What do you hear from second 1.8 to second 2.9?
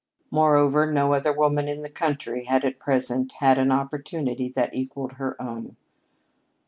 the country had at